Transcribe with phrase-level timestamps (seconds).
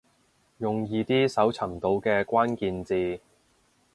[0.57, 3.19] 用易啲搜尋到嘅關鍵字